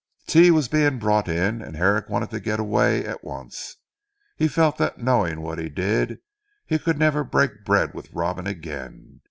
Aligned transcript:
Tea 0.25 0.49
was 0.49 0.67
being 0.67 0.97
brought 0.97 1.27
in, 1.27 1.61
and 1.61 1.75
Herrick 1.77 2.09
wanted 2.09 2.31
to 2.31 2.39
get 2.39 2.59
away 2.59 3.05
at 3.05 3.23
once. 3.23 3.75
He 4.35 4.47
felt 4.47 4.79
that 4.79 4.97
knowing 4.97 5.41
what 5.41 5.59
he 5.59 5.69
did, 5.69 6.21
he 6.65 6.79
could 6.79 6.97
never 6.97 7.23
break 7.23 7.63
bread 7.63 7.93
with 7.93 8.11
Robin 8.11 8.47
again. 8.47 9.19